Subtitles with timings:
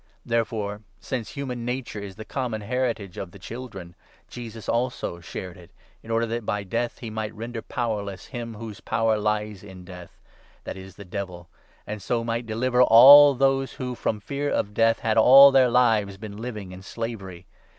[0.25, 3.95] 'Therefore, since human nature is the common heritage of 14' the Children,'
[4.27, 5.69] Jesus also shared it,
[6.01, 10.17] in order that by death he might render powerless him whose power lies in death—
[10.63, 11.49] that is, the Devil—
[11.85, 15.69] and so might deliver all those who, from 15 fear of death, had all their
[15.69, 17.45] lives been living in slavery.